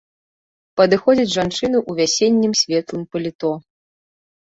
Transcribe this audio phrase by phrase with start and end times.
[0.79, 3.51] Падыходзіць жанчына ў вясеннім светлым паліто.